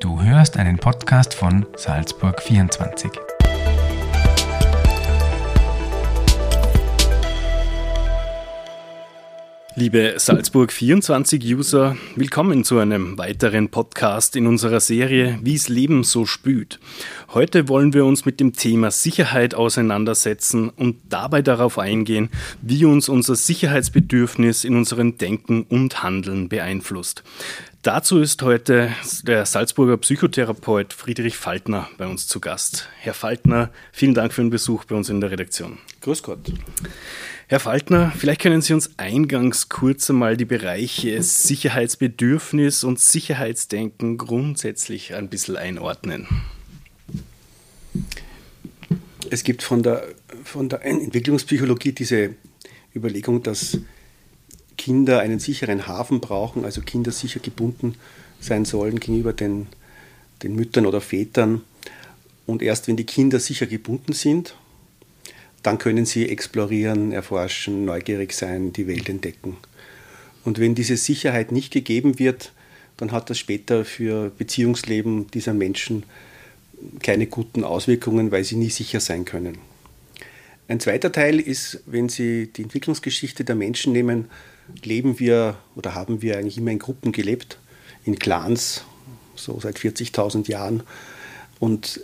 [0.00, 3.10] Du hörst einen Podcast von Salzburg 24.
[9.74, 16.26] Liebe Salzburg 24 User, willkommen zu einem weiteren Podcast in unserer Serie Wie's Leben so
[16.26, 16.78] spült.
[17.34, 22.28] Heute wollen wir uns mit dem Thema Sicherheit auseinandersetzen und dabei darauf eingehen,
[22.60, 27.22] wie uns unser Sicherheitsbedürfnis in unserem Denken und Handeln beeinflusst.
[27.88, 28.92] Dazu ist heute
[29.22, 32.86] der Salzburger Psychotherapeut Friedrich Faltner bei uns zu Gast.
[33.00, 35.78] Herr Faltner, vielen Dank für den Besuch bei uns in der Redaktion.
[36.02, 36.52] Grüß Gott.
[37.46, 45.14] Herr Faltner, vielleicht können Sie uns eingangs kurz einmal die Bereiche Sicherheitsbedürfnis und Sicherheitsdenken grundsätzlich
[45.14, 46.28] ein bisschen einordnen.
[49.30, 50.04] Es gibt von der,
[50.44, 52.34] von der Entwicklungspsychologie diese
[52.94, 53.78] Überlegung, dass
[54.78, 57.96] Kinder einen sicheren Hafen brauchen, also Kinder sicher gebunden
[58.40, 59.66] sein sollen gegenüber den,
[60.42, 61.60] den Müttern oder Vätern.
[62.46, 64.54] Und erst wenn die Kinder sicher gebunden sind,
[65.62, 69.56] dann können sie explorieren, erforschen, neugierig sein, die Welt entdecken.
[70.44, 72.52] Und wenn diese Sicherheit nicht gegeben wird,
[72.96, 76.04] dann hat das später für Beziehungsleben dieser Menschen
[77.02, 79.58] keine guten Auswirkungen, weil sie nie sicher sein können.
[80.68, 84.26] Ein zweiter Teil ist, wenn Sie die Entwicklungsgeschichte der Menschen nehmen,
[84.82, 87.58] leben wir oder haben wir eigentlich immer in Gruppen gelebt,
[88.04, 88.84] in Clans,
[89.36, 90.82] so seit 40.000 Jahren.
[91.60, 92.00] Und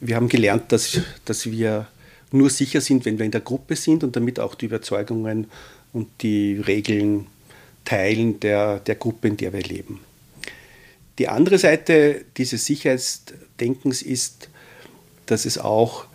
[0.00, 1.86] wir haben gelernt, dass, dass wir
[2.30, 5.46] nur sicher sind, wenn wir in der Gruppe sind und damit auch die Überzeugungen
[5.92, 7.26] und die Regeln
[7.84, 10.00] teilen der, der Gruppe, in der wir leben.
[11.18, 14.48] Die andere Seite dieses Sicherheitsdenkens ist,
[15.26, 16.06] dass es auch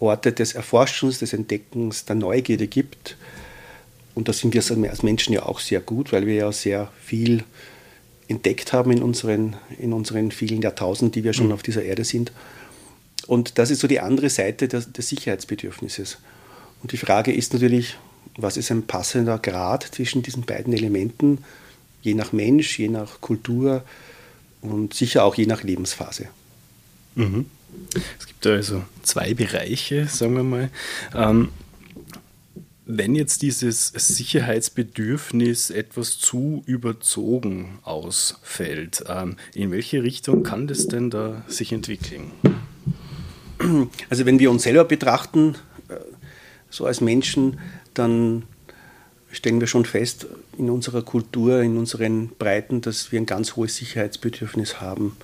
[0.00, 3.16] Orte des Erforschens, des Entdeckens, der Neugierde gibt.
[4.16, 7.44] Und da sind wir als Menschen ja auch sehr gut, weil wir ja sehr viel
[8.28, 11.52] entdeckt haben in unseren, in unseren vielen Jahrtausenden, die wir schon mhm.
[11.52, 12.32] auf dieser Erde sind.
[13.26, 16.16] Und das ist so die andere Seite des, des Sicherheitsbedürfnisses.
[16.82, 17.98] Und die Frage ist natürlich,
[18.38, 21.44] was ist ein passender Grad zwischen diesen beiden Elementen,
[22.00, 23.84] je nach Mensch, je nach Kultur
[24.62, 26.28] und sicher auch je nach Lebensphase.
[27.16, 27.44] Mhm.
[28.18, 30.70] Es gibt also zwei Bereiche, sagen wir mal.
[31.14, 31.50] Ähm,
[32.86, 41.10] wenn jetzt dieses Sicherheitsbedürfnis etwas zu überzogen ausfällt, ähm, in welche Richtung kann das denn
[41.10, 42.30] da sich entwickeln?
[44.08, 45.56] Also wenn wir uns selber betrachten,
[45.88, 45.94] äh,
[46.70, 47.58] so als Menschen,
[47.94, 48.44] dann
[49.32, 50.26] stellen wir schon fest
[50.56, 55.16] in unserer Kultur, in unseren Breiten, dass wir ein ganz hohes Sicherheitsbedürfnis haben.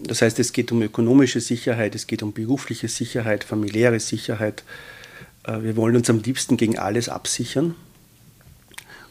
[0.00, 4.62] Das heißt, es geht um ökonomische Sicherheit, es geht um berufliche Sicherheit, familiäre Sicherheit.
[5.44, 7.74] Äh, wir wollen uns am liebsten gegen alles absichern.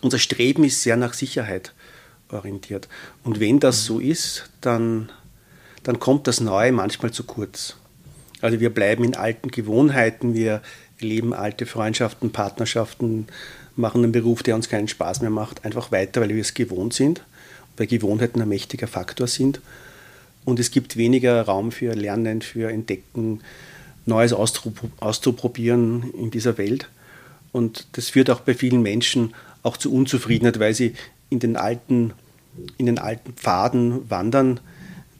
[0.01, 1.73] Unser Streben ist sehr nach Sicherheit
[2.29, 2.89] orientiert.
[3.23, 5.09] Und wenn das so ist, dann,
[5.83, 7.77] dann kommt das Neue manchmal zu kurz.
[8.41, 10.61] Also wir bleiben in alten Gewohnheiten, wir
[10.99, 13.27] leben alte Freundschaften, Partnerschaften,
[13.75, 16.93] machen einen Beruf, der uns keinen Spaß mehr macht, einfach weiter, weil wir es gewohnt
[16.93, 17.23] sind,
[17.77, 19.61] weil Gewohnheiten ein mächtiger Faktor sind.
[20.45, 23.41] Und es gibt weniger Raum für Lernen, für Entdecken,
[24.05, 26.89] Neues auszuprobieren in dieser Welt.
[27.51, 30.93] Und das führt auch bei vielen Menschen auch zu Unzufriedenheit, weil sie
[31.29, 32.13] in den alten,
[32.77, 34.59] in den alten Pfaden wandern,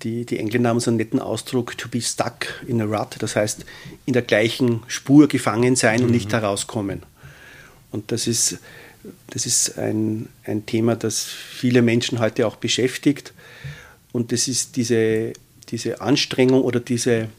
[0.04, 3.36] die, die Engländer haben so einen netten Ausdruck, to be stuck in a rut, das
[3.36, 3.66] heißt
[4.06, 6.08] in der gleichen Spur gefangen sein mhm.
[6.08, 6.40] und nicht mhm.
[6.40, 7.04] herauskommen.
[7.92, 8.58] Und das ist,
[9.28, 13.34] das ist ein, ein Thema, das viele Menschen heute auch beschäftigt.
[14.12, 15.34] Und das ist diese,
[15.70, 17.30] diese Anstrengung oder diese,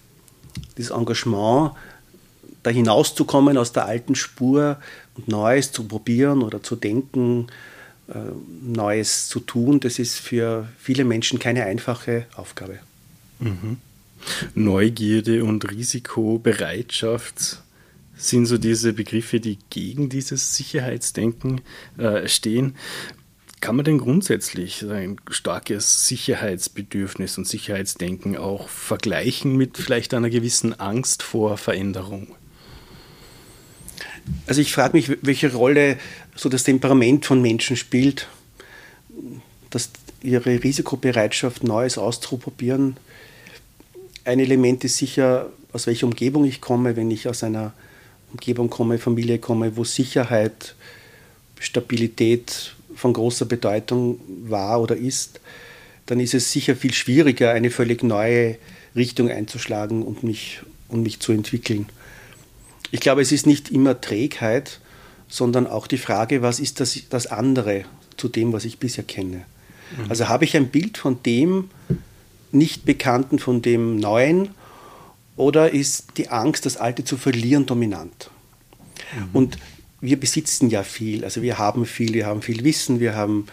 [0.77, 1.73] dieses Engagement,
[2.63, 4.79] da hinauszukommen aus der alten Spur
[5.17, 7.49] und Neues zu probieren oder zu denken,
[8.09, 8.19] äh,
[8.63, 12.79] Neues zu tun, das ist für viele Menschen keine einfache Aufgabe.
[13.39, 13.79] Mhm.
[14.55, 17.63] Neugierde und Risikobereitschaft
[18.17, 21.61] sind so diese Begriffe, die gegen dieses Sicherheitsdenken
[21.99, 22.77] äh, stehen.
[23.65, 30.79] Kann man denn grundsätzlich ein starkes Sicherheitsbedürfnis und Sicherheitsdenken auch vergleichen mit vielleicht einer gewissen
[30.79, 32.27] Angst vor Veränderung?
[34.47, 35.97] Also ich frage mich, welche Rolle
[36.37, 38.29] so das Temperament von Menschen spielt,
[39.71, 39.89] dass
[40.23, 42.99] ihre Risikobereitschaft, Neues auszuprobieren.
[44.27, 47.73] Ein Element ist sicher, aus welcher Umgebung ich komme, wenn ich aus einer
[48.31, 50.75] Umgebung komme, Familie komme, wo Sicherheit,
[51.59, 55.41] Stabilität von großer Bedeutung war oder ist,
[56.07, 58.57] dann ist es sicher viel schwieriger, eine völlig neue
[58.95, 61.87] Richtung einzuschlagen und mich, und mich zu entwickeln.
[62.91, 64.81] Ich glaube, es ist nicht immer Trägheit,
[65.29, 67.85] sondern auch die Frage, was ist das, das andere
[68.17, 69.45] zu dem, was ich bisher kenne.
[69.97, 70.11] Mhm.
[70.11, 71.71] Also habe ich ein Bild von dem,
[72.53, 74.51] Nichtbekannten, von dem Neuen?
[75.37, 78.31] Oder ist die Angst, das Alte zu verlieren, dominant?
[79.17, 79.29] Mhm.
[79.33, 79.59] Und
[80.05, 83.47] wir besitzen ja viel, also wir haben viel, wir haben viel Wissen, wir haben,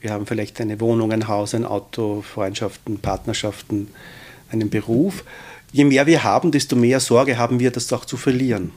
[0.00, 3.88] wir haben vielleicht eine Wohnung, ein Haus, ein Auto, Freundschaften, Partnerschaften,
[4.50, 5.24] einen Beruf.
[5.72, 8.70] Je mehr wir haben, desto mehr Sorge haben wir, das auch zu verlieren.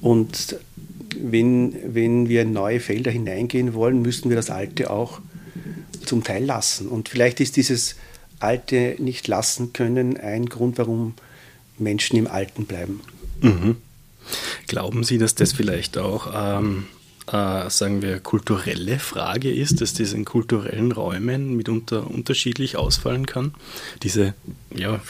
[0.00, 0.58] Und
[1.20, 5.20] wenn, wenn wir in neue Felder hineingehen wollen, müssen wir das Alte auch
[6.04, 6.86] zum Teil lassen.
[6.88, 7.96] Und vielleicht ist dieses
[8.38, 11.14] Alte nicht lassen können ein Grund, warum
[11.78, 13.00] Menschen im Alten bleiben.
[13.40, 13.76] Mhm.
[14.66, 16.86] Glauben Sie, dass das vielleicht auch, ähm,
[17.26, 23.54] äh, sagen wir, kulturelle Frage ist, dass das in kulturellen Räumen mitunter unterschiedlich ausfallen kann?
[24.02, 24.34] Diese,
[24.74, 25.00] ja,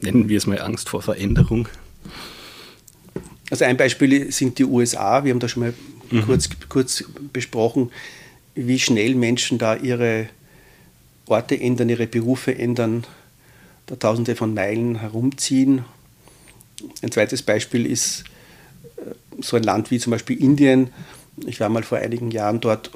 [0.00, 1.68] nennen wir es mal Angst vor Veränderung.
[3.50, 5.24] Also ein Beispiel sind die USA.
[5.24, 5.74] Wir haben da schon mal
[6.10, 6.22] mhm.
[6.22, 7.90] kurz, kurz besprochen,
[8.54, 10.28] wie schnell Menschen da ihre
[11.26, 13.04] Orte ändern, ihre Berufe ändern,
[13.86, 15.84] da tausende von Meilen herumziehen.
[17.02, 18.24] Ein zweites Beispiel ist
[19.40, 20.90] so ein Land wie zum Beispiel Indien.
[21.46, 22.90] Ich war mal vor einigen Jahren dort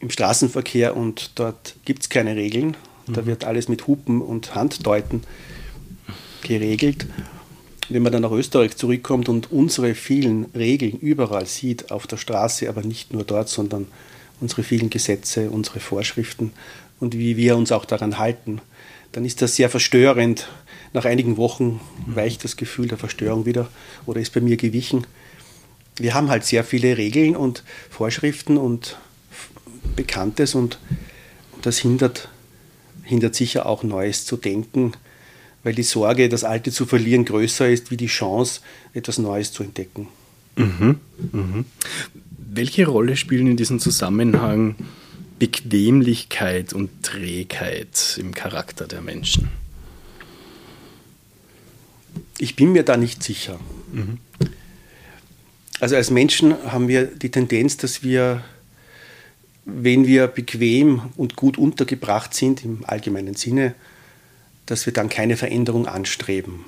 [0.00, 2.76] im Straßenverkehr und dort gibt es keine Regeln.
[3.06, 3.26] Da mhm.
[3.26, 5.22] wird alles mit Hupen und Handdeuten
[6.42, 7.06] geregelt
[7.88, 12.68] wenn man dann nach Österreich zurückkommt und unsere vielen Regeln überall sieht, auf der Straße,
[12.68, 13.86] aber nicht nur dort, sondern
[14.40, 16.52] unsere vielen Gesetze, unsere Vorschriften
[17.00, 18.60] und wie wir uns auch daran halten,
[19.12, 20.48] dann ist das sehr verstörend.
[20.94, 23.68] Nach einigen Wochen weicht das Gefühl der Verstörung wieder
[24.06, 25.06] oder ist bei mir gewichen.
[25.96, 28.96] Wir haben halt sehr viele Regeln und Vorschriften und
[29.94, 30.78] Bekanntes und
[31.60, 32.30] das hindert,
[33.02, 34.94] hindert sicher auch Neues zu denken
[35.64, 38.60] weil die Sorge, das Alte zu verlieren, größer ist wie die Chance,
[38.92, 40.08] etwas Neues zu entdecken.
[40.56, 41.00] Mhm.
[41.32, 41.64] Mhm.
[42.38, 44.76] Welche Rolle spielen in diesem Zusammenhang
[45.40, 49.48] Bequemlichkeit und Trägheit im Charakter der Menschen?
[52.38, 53.58] Ich bin mir da nicht sicher.
[53.92, 54.18] Mhm.
[55.80, 58.42] Also als Menschen haben wir die Tendenz, dass wir,
[59.64, 63.74] wenn wir bequem und gut untergebracht sind im allgemeinen Sinne,
[64.66, 66.64] dass wir dann keine Veränderung anstreben.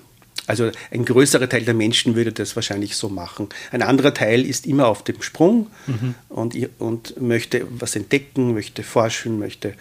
[0.47, 3.49] Also ein größerer Teil der Menschen würde das wahrscheinlich so machen.
[3.73, 6.15] Ein anderer Teil ist immer auf dem Sprung mhm.
[6.29, 9.75] und, und möchte was entdecken, möchte forschen, möchte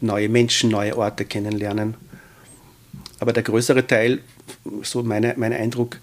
[0.00, 1.94] neue Menschen, neue Orte kennenlernen.
[3.20, 4.20] Aber der größere Teil,
[4.82, 5.98] so meine, mein Eindruck,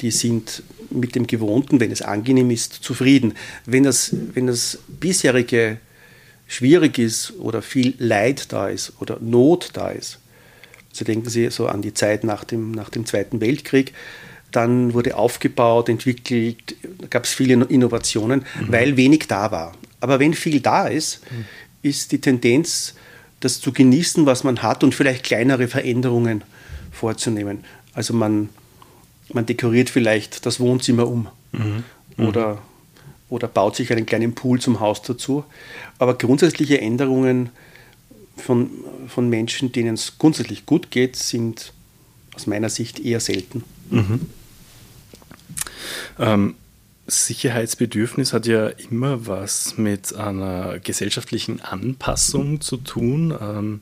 [0.00, 3.34] die sind mit dem Gewohnten, wenn es angenehm ist, zufrieden.
[3.66, 5.78] Wenn das, wenn das bisherige
[6.46, 10.18] schwierig ist oder viel Leid da ist oder Not da ist,
[10.92, 13.92] so denken Sie so an die Zeit nach dem, nach dem Zweiten Weltkrieg.
[14.50, 16.74] Dann wurde aufgebaut, entwickelt,
[17.10, 18.72] gab es viele Innovationen, mhm.
[18.72, 19.74] weil wenig da war.
[20.00, 21.44] Aber wenn viel da ist, mhm.
[21.82, 22.94] ist die Tendenz,
[23.40, 26.42] das zu genießen, was man hat und vielleicht kleinere Veränderungen
[26.98, 27.64] vorzunehmen.
[27.94, 28.48] Also man,
[29.32, 31.84] man dekoriert vielleicht das Wohnzimmer um mhm.
[32.26, 32.58] oder,
[33.28, 35.44] oder baut sich einen kleinen Pool zum Haus dazu.
[35.98, 37.50] Aber grundsätzliche Änderungen
[38.36, 38.70] von,
[39.08, 41.72] von Menschen, denen es grundsätzlich gut geht, sind
[42.34, 43.64] aus meiner Sicht eher selten.
[43.90, 44.20] Mhm.
[46.18, 46.54] Ähm,
[47.06, 53.34] Sicherheitsbedürfnis hat ja immer was mit einer gesellschaftlichen Anpassung zu tun.
[53.40, 53.80] Ähm,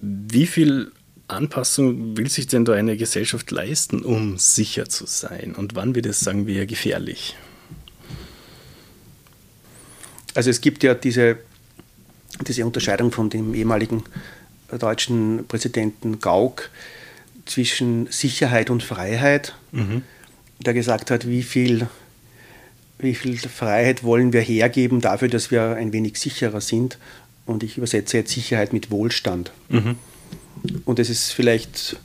[0.00, 0.90] wie viel
[1.32, 5.54] Anpassung will sich denn da eine Gesellschaft leisten, um sicher zu sein?
[5.56, 7.36] Und wann wird es, sagen wir, gefährlich?
[10.34, 11.38] Also es gibt ja diese
[12.46, 14.02] diese Unterscheidung von dem ehemaligen
[14.78, 16.70] deutschen Präsidenten Gauck
[17.46, 20.02] zwischen Sicherheit und Freiheit, mhm.
[20.60, 21.88] der gesagt hat, wie viel,
[22.98, 26.98] wie viel Freiheit wollen wir hergeben dafür, dass wir ein wenig sicherer sind.
[27.46, 29.50] Und ich übersetze jetzt Sicherheit mit Wohlstand.
[29.68, 29.96] Mhm.
[30.84, 31.96] Und es ist vielleicht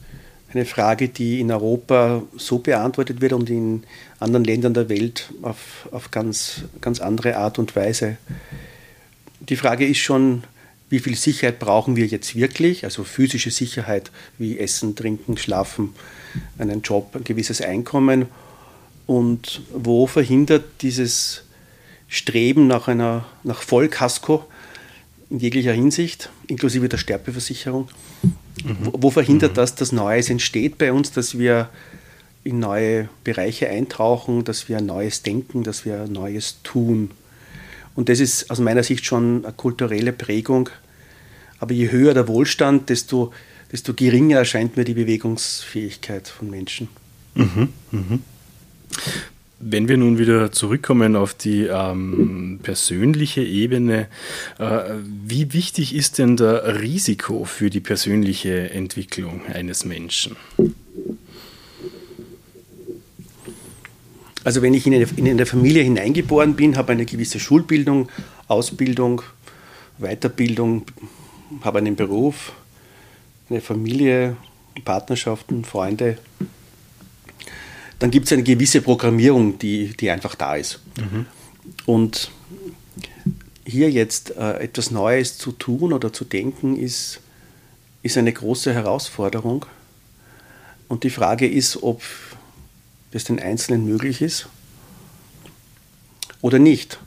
[0.54, 3.84] eine Frage, die in Europa so beantwortet wird und in
[4.20, 8.18] anderen Ländern der Welt auf, auf ganz, ganz andere Art und Weise
[9.50, 10.44] die Frage ist schon,
[10.90, 12.84] wie viel Sicherheit brauchen wir jetzt wirklich?
[12.84, 15.94] Also physische Sicherheit wie Essen, Trinken, Schlafen,
[16.58, 18.28] einen Job, ein gewisses Einkommen.
[19.08, 21.44] Und wo verhindert dieses
[22.08, 24.46] Streben nach einer nach Vollkasko
[25.36, 27.90] in jeglicher Hinsicht, inklusive der Sterbeversicherung,
[28.64, 28.78] mhm.
[28.84, 29.56] wo, wo, verhindert mhm.
[29.56, 31.70] das, dass Neues entsteht bei uns, dass wir
[32.46, 37.12] in neue Bereiche eintauchen, dass wir Neues denken, dass wir Neues tun?
[37.96, 40.70] Und das ist aus meiner Sicht schon eine kulturelle Prägung.
[41.60, 43.34] Aber je höher der Wohlstand, desto,
[43.74, 46.88] desto geringer erscheint mir die Bewegungsfähigkeit von Menschen.
[47.34, 48.22] Mhm, mhm.
[49.60, 54.08] Wenn wir nun wieder zurückkommen auf die ähm, persönliche Ebene,
[54.60, 54.82] äh,
[55.26, 60.36] wie wichtig ist denn der Risiko für die persönliche Entwicklung eines Menschen?
[64.44, 68.10] Also wenn ich in eine, in eine Familie hineingeboren bin, habe eine gewisse Schulbildung,
[68.48, 69.22] Ausbildung,
[69.98, 70.86] Weiterbildung,
[71.62, 72.52] habe einen Beruf,
[73.50, 74.36] eine Familie,
[74.84, 76.18] Partnerschaften, Freunde,
[78.00, 80.80] dann gibt es eine gewisse Programmierung, die, die einfach da ist.
[80.98, 81.26] Mhm.
[81.86, 82.32] Und
[83.66, 87.20] hier jetzt äh, etwas Neues zu tun oder zu denken, ist,
[88.04, 89.66] ist eine große Herausforderung.
[90.88, 92.04] Und die Frage ist, ob
[93.12, 94.48] das den Einzelnen möglich ist
[96.42, 97.00] oder nicht.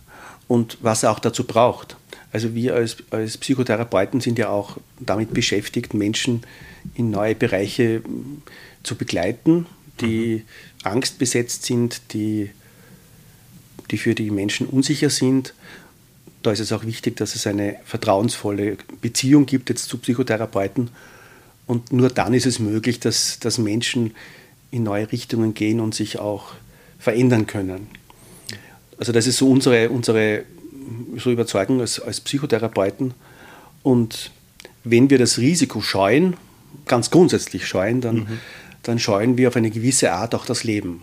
[0.49, 1.97] Und was er auch dazu braucht.
[2.33, 6.43] Also wir als, als Psychotherapeuten sind ja auch damit beschäftigt, Menschen
[6.95, 8.03] in neue Bereiche
[8.83, 9.67] zu begleiten,
[10.01, 10.87] die mhm.
[10.87, 12.51] angstbesetzt sind, die,
[13.91, 15.55] die für die Menschen unsicher sind.
[16.43, 20.91] Da ist es auch wichtig, dass es eine vertrauensvolle Beziehung gibt jetzt zu Psychotherapeuten.
[21.67, 24.15] Und nur dann ist es möglich, dass, dass Menschen
[24.71, 26.53] in neue Richtungen gehen und sich auch
[26.99, 27.89] verändern können.
[28.99, 30.45] Also das ist so unsere, unsere
[31.17, 33.15] so Überzeugung als, als Psychotherapeuten.
[33.83, 34.31] Und
[34.85, 36.37] wenn wir das Risiko scheuen,
[36.87, 38.39] ganz grundsätzlich scheuen, dann, mhm
[38.83, 41.03] dann scheuen wir auf eine gewisse Art auch das Leben.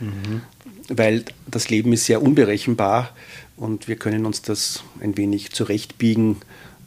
[0.00, 0.42] Mhm.
[0.88, 3.10] Weil das Leben ist sehr unberechenbar
[3.56, 6.36] und wir können uns das ein wenig zurechtbiegen,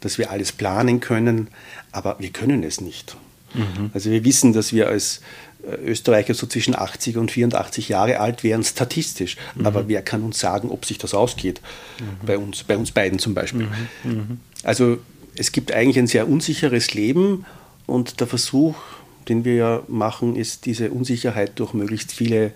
[0.00, 1.48] dass wir alles planen können,
[1.92, 3.16] aber wir können es nicht.
[3.54, 3.90] Mhm.
[3.92, 5.20] Also wir wissen, dass wir als
[5.62, 9.36] äh, Österreicher so zwischen 80 und 84 Jahre alt wären, statistisch.
[9.54, 9.66] Mhm.
[9.66, 11.60] Aber wer kann uns sagen, ob sich das ausgeht?
[11.98, 12.26] Mhm.
[12.26, 13.68] Bei, uns, bei uns beiden zum Beispiel.
[14.04, 14.12] Mhm.
[14.12, 14.40] Mhm.
[14.62, 14.98] Also
[15.36, 17.44] es gibt eigentlich ein sehr unsicheres Leben
[17.86, 18.76] und der Versuch,
[19.28, 22.52] den wir ja machen, ist diese Unsicherheit durch möglichst viele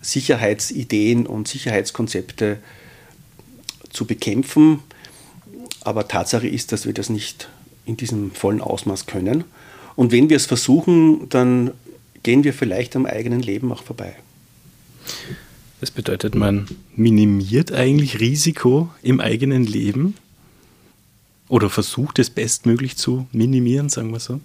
[0.00, 2.58] Sicherheitsideen und Sicherheitskonzepte
[3.90, 4.80] zu bekämpfen.
[5.82, 7.48] Aber Tatsache ist, dass wir das nicht
[7.86, 9.44] in diesem vollen Ausmaß können.
[9.96, 11.72] Und wenn wir es versuchen, dann
[12.22, 14.14] gehen wir vielleicht am eigenen Leben auch vorbei.
[15.80, 20.14] Das bedeutet, man minimiert eigentlich Risiko im eigenen Leben
[21.48, 24.40] oder versucht es bestmöglich zu minimieren, sagen wir so.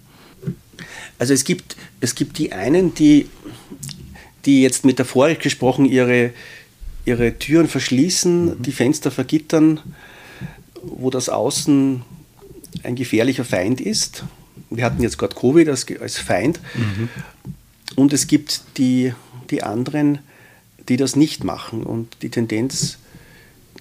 [1.18, 3.28] Also es gibt, es gibt die einen, die,
[4.44, 6.32] die jetzt metaphorisch gesprochen ihre,
[7.04, 8.62] ihre Türen verschließen, mhm.
[8.62, 9.80] die Fenster vergittern,
[10.82, 12.02] wo das Außen
[12.82, 14.24] ein gefährlicher Feind ist.
[14.70, 16.60] Wir hatten jetzt gerade Covid als, als Feind.
[16.74, 17.08] Mhm.
[17.96, 19.12] Und es gibt die,
[19.50, 20.18] die anderen,
[20.88, 21.82] die das nicht machen.
[21.82, 22.98] Und die Tendenz,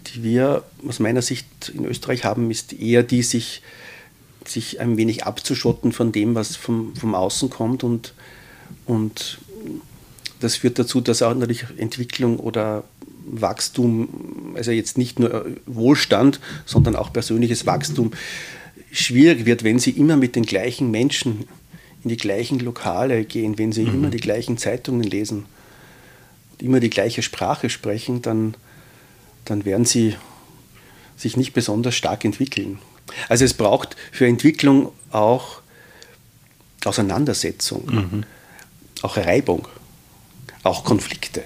[0.08, 3.62] die wir aus meiner Sicht in Österreich haben, ist eher die, sich
[4.50, 7.84] sich ein wenig abzuschotten von dem, was vom, vom Außen kommt.
[7.84, 8.14] Und,
[8.86, 9.40] und
[10.40, 12.84] das führt dazu, dass auch natürlich Entwicklung oder
[13.30, 18.12] Wachstum, also jetzt nicht nur Wohlstand, sondern auch persönliches Wachstum
[18.92, 21.48] schwierig wird, wenn sie immer mit den gleichen Menschen
[22.04, 23.96] in die gleichen Lokale gehen, wenn sie mhm.
[23.96, 25.46] immer die gleichen Zeitungen lesen
[26.54, 28.56] und immer die gleiche Sprache sprechen, dann,
[29.46, 30.16] dann werden sie
[31.18, 32.80] sich nicht besonders stark entwickeln.
[33.30, 35.62] Also es braucht für Entwicklung auch
[36.86, 38.24] Auseinandersetzung, mhm.
[39.02, 39.68] auch Reibung,
[40.64, 41.44] auch Konflikte.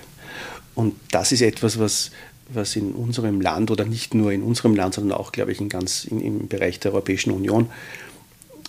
[0.75, 2.11] Und das ist etwas, was,
[2.49, 5.69] was in unserem Land oder nicht nur in unserem Land, sondern auch, glaube ich, in
[5.69, 7.69] ganz in, im Bereich der Europäischen Union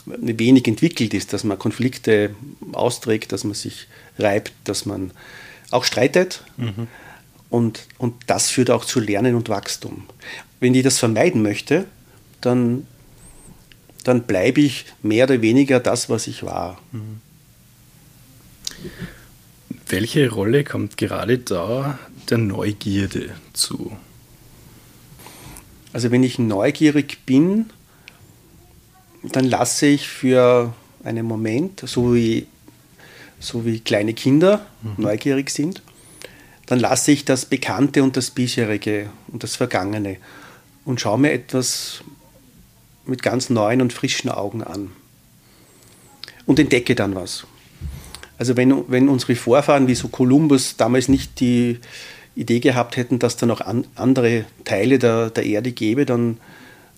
[0.07, 2.35] wenig entwickelt ist, dass man Konflikte
[2.73, 3.87] austrägt, dass man sich
[4.19, 5.13] reibt, dass man
[5.71, 6.45] auch streitet.
[6.57, 6.89] Mhm.
[7.51, 10.05] Und, und das führt auch zu Lernen und Wachstum.
[10.59, 11.87] Wenn ich das vermeiden möchte,
[12.43, 12.87] dann,
[14.05, 16.79] dann bleibe ich mehr oder weniger das, was ich war.
[16.93, 17.21] Mhm.
[19.89, 23.97] Welche Rolle kommt gerade da der Neugierde zu?
[25.93, 27.71] Also wenn ich neugierig bin,
[29.23, 32.47] dann lasse ich für einen Moment, so wie,
[33.39, 34.95] so wie kleine Kinder mhm.
[34.97, 35.83] neugierig sind,
[36.67, 40.17] dann lasse ich das Bekannte und das Bisherige und das Vergangene
[40.85, 42.03] und schaue mir etwas
[43.05, 44.93] mit ganz neuen und frischen Augen an
[46.47, 47.45] und entdecke dann was.
[48.39, 51.79] Also wenn, wenn unsere Vorfahren wie so Kolumbus damals nicht die
[52.35, 56.39] Idee gehabt hätten, dass da noch an, andere Teile der, der Erde gäbe, dann,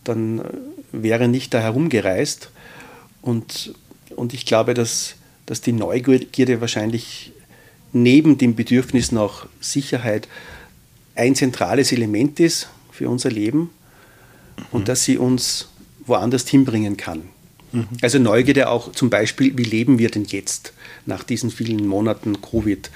[0.05, 0.43] dann
[0.93, 2.51] wäre nicht da herumgereist.
[3.21, 3.75] Und,
[4.17, 7.33] und ich glaube, dass, dass die Neugierde wahrscheinlich
[7.93, 10.29] neben dem Bedürfnis nach Sicherheit
[11.15, 13.71] ein zentrales Element ist für unser Leben
[14.73, 14.85] und mhm.
[14.85, 15.69] dass sie uns
[16.07, 17.23] woanders hinbringen kann.
[17.73, 17.89] Mhm.
[18.03, 20.73] Also Neugierde auch zum Beispiel, wie leben wir denn jetzt
[21.07, 22.91] nach diesen vielen Monaten Covid?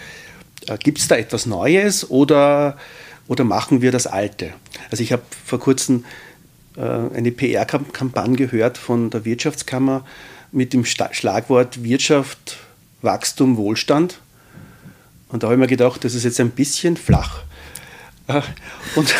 [0.66, 2.78] Äh, Gibt es da etwas Neues oder,
[3.26, 4.52] oder machen wir das Alte?
[4.90, 6.04] Also ich habe vor kurzem
[6.76, 10.04] äh, eine PR-Kampagne gehört von der Wirtschaftskammer
[10.52, 12.58] mit dem Schlagwort Wirtschaft,
[13.02, 14.20] Wachstum, Wohlstand.
[15.28, 17.42] Und da habe ich mir gedacht, das ist jetzt ein bisschen flach.
[18.28, 18.42] Äh,
[18.94, 19.14] und,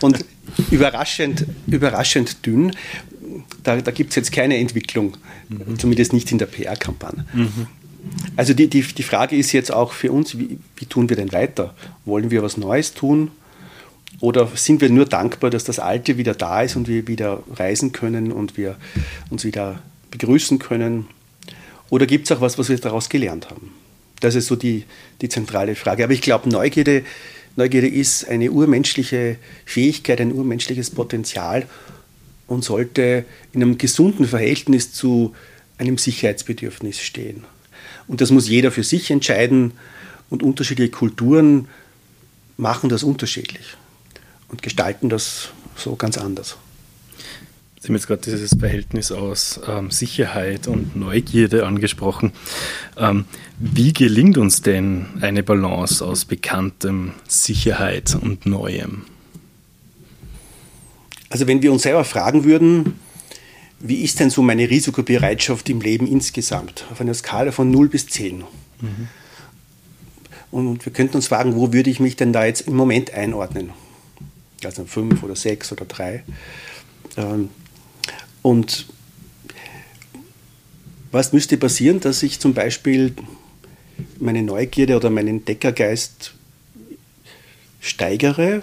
[0.00, 0.24] und
[0.70, 2.74] überraschend, überraschend dünn.
[3.62, 5.16] Da, da gibt es jetzt keine Entwicklung,
[5.48, 5.78] mhm.
[5.78, 7.24] zumindest nicht in der PR-Kampagne.
[7.32, 7.66] Mhm.
[8.36, 11.32] Also die, die, die Frage ist jetzt auch für uns, wie, wie tun wir denn
[11.32, 11.74] weiter?
[12.04, 13.30] Wollen wir was Neues tun?
[14.20, 17.92] Oder sind wir nur dankbar, dass das Alte wieder da ist und wir wieder reisen
[17.92, 18.76] können und wir
[19.30, 21.06] uns wieder begrüßen können?
[21.90, 23.72] Oder gibt es auch was, was wir daraus gelernt haben?
[24.20, 24.84] Das ist so die,
[25.20, 26.04] die zentrale Frage.
[26.04, 27.04] Aber ich glaube, Neugierde,
[27.56, 31.66] Neugierde ist eine urmenschliche Fähigkeit, ein urmenschliches Potenzial
[32.46, 35.34] und sollte in einem gesunden Verhältnis zu
[35.78, 37.44] einem Sicherheitsbedürfnis stehen.
[38.06, 39.72] Und das muss jeder für sich entscheiden
[40.30, 41.68] und unterschiedliche Kulturen
[42.56, 43.76] machen das unterschiedlich
[44.48, 46.56] und gestalten das so ganz anders.
[47.80, 52.30] Sie haben jetzt gerade dieses Verhältnis aus ähm, Sicherheit und Neugierde angesprochen.
[52.96, 53.24] Ähm,
[53.58, 59.04] wie gelingt uns denn eine Balance aus Bekanntem, Sicherheit und Neuem?
[61.32, 63.00] Also wenn wir uns selber fragen würden,
[63.80, 66.84] wie ist denn so meine Risikobereitschaft im Leben insgesamt?
[66.92, 68.40] Auf einer Skala von 0 bis 10.
[68.80, 69.08] Mhm.
[70.50, 73.70] Und wir könnten uns fragen, wo würde ich mich denn da jetzt im Moment einordnen?
[74.62, 76.22] Also 5 oder 6 oder 3.
[77.16, 77.48] Ähm,
[78.42, 78.86] und
[81.12, 83.14] was müsste passieren, dass ich zum Beispiel
[84.20, 86.34] meine Neugierde oder meinen Entdeckergeist
[87.80, 88.60] steigere?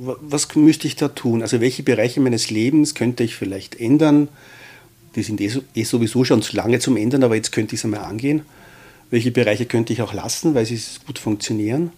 [0.00, 1.42] Was müsste ich da tun?
[1.42, 4.28] Also welche Bereiche meines Lebens könnte ich vielleicht ändern?
[5.16, 7.84] Die sind eh, eh sowieso schon zu lange zum Ändern, aber jetzt könnte ich es
[7.84, 8.42] einmal angehen.
[9.10, 11.90] Welche Bereiche könnte ich auch lassen, weil sie gut funktionieren?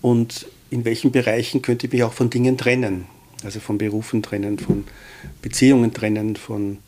[0.00, 3.04] Und in welchen Bereichen könnte ich mich auch von Dingen trennen?
[3.44, 4.84] Also von Berufen trennen, von
[5.42, 6.78] Beziehungen trennen, von,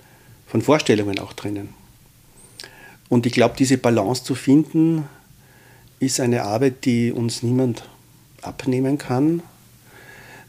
[0.47, 1.69] von Vorstellungen auch trennen.
[3.11, 5.05] Und ich glaube, diese Balance zu finden,
[6.01, 7.85] ist eine Arbeit, die uns niemand
[8.41, 9.43] abnehmen kann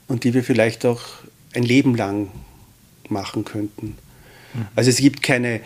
[0.10, 1.00] und die wir vielleicht auch
[1.54, 2.28] ein Leben lang
[3.08, 3.96] machen könnten.
[4.76, 5.62] Also es gibt keine,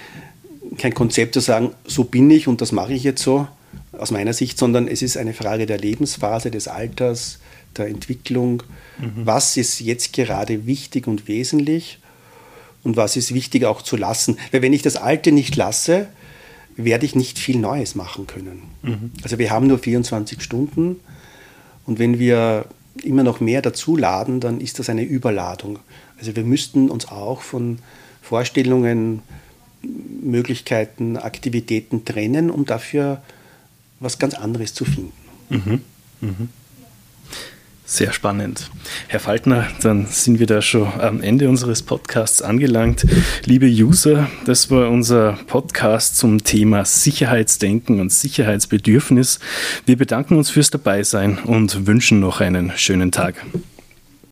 [0.77, 3.47] kein Konzept zu sagen, so bin ich und das mache ich jetzt so,
[3.93, 7.39] aus meiner Sicht, sondern es ist eine Frage der Lebensphase, des Alters,
[7.77, 8.63] der Entwicklung.
[8.99, 9.25] Mhm.
[9.25, 11.99] Was ist jetzt gerade wichtig und wesentlich
[12.84, 14.38] und was ist wichtig auch zu lassen?
[14.51, 16.08] Weil wenn ich das Alte nicht lasse,
[16.75, 18.63] werde ich nicht viel Neues machen können.
[18.82, 19.12] Mhm.
[19.21, 20.99] Also wir haben nur 24 Stunden
[21.86, 22.65] und wenn wir
[23.01, 25.79] immer noch mehr dazuladen, dann ist das eine Überladung.
[26.19, 27.79] Also wir müssten uns auch von
[28.21, 29.21] Vorstellungen,
[29.82, 33.21] Möglichkeiten, Aktivitäten trennen, um dafür
[33.99, 35.12] was ganz anderes zu finden.
[35.49, 35.82] Mhm.
[36.21, 36.49] Mhm.
[37.86, 38.69] Sehr spannend.
[39.08, 43.06] Herr Faltner, dann sind wir da schon am Ende unseres Podcasts angelangt.
[43.46, 49.39] Liebe User, das war unser Podcast zum Thema Sicherheitsdenken und Sicherheitsbedürfnis.
[49.86, 53.36] Wir bedanken uns fürs Dabeisein und wünschen noch einen schönen Tag.